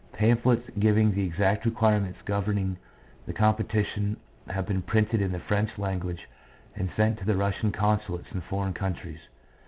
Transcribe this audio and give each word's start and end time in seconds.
Pamphlets 0.13 0.67
giving 0.79 1.11
the 1.11 1.23
exact 1.23 1.63
requirements 1.63 2.17
governing 2.25 2.75
the 3.27 3.33
competi 3.35 3.85
tion 3.85 4.17
have 4.47 4.65
been 4.65 4.81
printed 4.81 5.21
in 5.21 5.31
the 5.31 5.37
French 5.39 5.77
language 5.77 6.27
and 6.75 6.89
sent 6.97 7.19
to 7.19 7.25
the 7.25 7.37
Russian 7.37 7.71
consulates 7.71 8.31
in 8.31 8.41
foreign 8.41 8.73
countries. 8.73 9.19